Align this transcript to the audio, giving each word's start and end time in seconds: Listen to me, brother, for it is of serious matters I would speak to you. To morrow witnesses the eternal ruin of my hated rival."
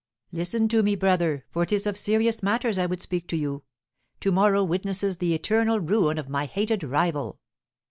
Listen 0.31 0.67
to 0.69 0.81
me, 0.81 0.95
brother, 0.95 1.45
for 1.51 1.61
it 1.61 1.71
is 1.71 1.85
of 1.85 1.95
serious 1.95 2.41
matters 2.41 2.79
I 2.79 2.87
would 2.87 3.03
speak 3.03 3.27
to 3.27 3.37
you. 3.37 3.61
To 4.21 4.31
morrow 4.31 4.63
witnesses 4.63 5.17
the 5.17 5.35
eternal 5.35 5.79
ruin 5.79 6.17
of 6.17 6.27
my 6.27 6.47
hated 6.47 6.83
rival." 6.83 7.39